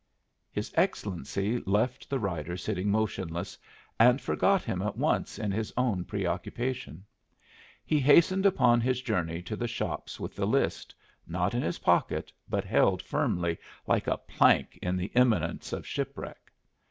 His 0.51 0.71
Excellency 0.75 1.59
left 1.63 2.09
the 2.09 2.17
rider 2.17 2.57
sitting 2.57 2.89
motionless, 2.89 3.55
and 3.99 4.19
forgot 4.19 4.63
him 4.63 4.81
at 4.81 4.97
once 4.97 5.37
in 5.37 5.51
his 5.51 5.71
own 5.77 6.05
preoccupation. 6.05 7.05
He 7.85 7.99
hastened 7.99 8.47
upon 8.47 8.81
his 8.81 9.03
journey 9.03 9.43
to 9.43 9.55
the 9.55 9.67
shops 9.67 10.19
with 10.19 10.35
the 10.35 10.47
list, 10.47 10.95
not 11.27 11.53
in 11.53 11.61
his 11.61 11.77
pocket, 11.77 12.33
but 12.49 12.63
held 12.65 13.03
firmly, 13.03 13.59
like 13.85 14.07
a 14.07 14.17
plank 14.17 14.79
in 14.81 14.97
the 14.97 15.11
imminence 15.13 15.71
of 15.71 15.85
shipwreck. 15.85 16.51